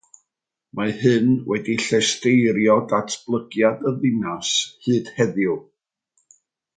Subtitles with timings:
[0.77, 4.55] Mae hyn wedi llesteirio datblygiad y ddinas
[4.87, 5.55] hyd heddiw.